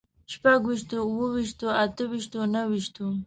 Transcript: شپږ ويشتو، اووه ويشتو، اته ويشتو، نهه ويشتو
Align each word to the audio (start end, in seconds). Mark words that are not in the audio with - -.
شپږ 0.33 0.59
ويشتو، 0.67 0.95
اووه 1.03 1.27
ويشتو، 1.35 1.67
اته 1.83 2.03
ويشتو، 2.11 2.37
نهه 2.53 2.63
ويشتو 2.71 3.05